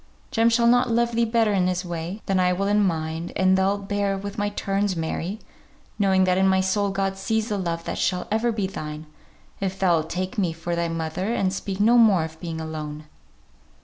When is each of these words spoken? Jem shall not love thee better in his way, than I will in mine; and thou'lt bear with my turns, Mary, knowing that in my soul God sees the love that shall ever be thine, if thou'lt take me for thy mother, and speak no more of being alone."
Jem 0.31 0.49
shall 0.49 0.65
not 0.65 0.89
love 0.89 1.11
thee 1.11 1.25
better 1.25 1.53
in 1.53 1.67
his 1.67 1.85
way, 1.85 2.23
than 2.25 2.39
I 2.39 2.53
will 2.53 2.65
in 2.67 2.81
mine; 2.83 3.31
and 3.35 3.55
thou'lt 3.55 3.87
bear 3.87 4.17
with 4.17 4.35
my 4.35 4.49
turns, 4.49 4.95
Mary, 4.95 5.37
knowing 5.99 6.23
that 6.23 6.39
in 6.39 6.47
my 6.47 6.59
soul 6.59 6.89
God 6.89 7.17
sees 7.17 7.49
the 7.49 7.57
love 7.59 7.83
that 7.83 7.99
shall 7.99 8.27
ever 8.31 8.51
be 8.51 8.65
thine, 8.65 9.05
if 9.59 9.77
thou'lt 9.77 10.09
take 10.09 10.39
me 10.39 10.53
for 10.53 10.75
thy 10.75 10.87
mother, 10.87 11.31
and 11.35 11.53
speak 11.53 11.79
no 11.79 11.99
more 11.99 12.23
of 12.23 12.39
being 12.39 12.59
alone." 12.59 13.03